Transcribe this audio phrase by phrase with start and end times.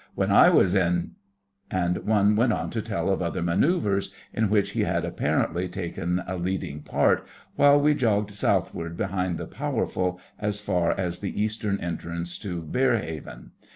[0.15, 1.11] When I was in——'
[1.69, 6.23] And one went on to tell of other Manœuvres in which he had apparently taken
[6.25, 7.23] a leading part,
[7.55, 13.51] while we jogged Southward behind the Powerful as far as the Eastern entrance to Berehaven.